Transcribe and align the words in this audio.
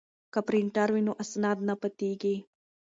که 0.33 0.39
پرینټر 0.47 0.87
وي 0.91 1.01
نو 1.07 1.13
اسناد 1.23 1.57
نه 1.67 1.75
پاتیږي. 1.81 2.35